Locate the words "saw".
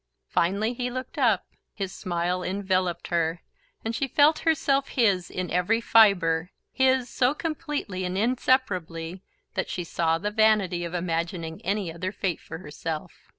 9.83-10.17